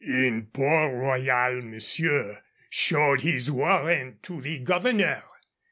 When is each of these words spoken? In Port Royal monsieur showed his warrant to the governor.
In 0.03 0.47
Port 0.47 0.91
Royal 0.95 1.61
monsieur 1.61 2.41
showed 2.71 3.21
his 3.21 3.51
warrant 3.51 4.23
to 4.23 4.41
the 4.41 4.57
governor. 4.57 5.21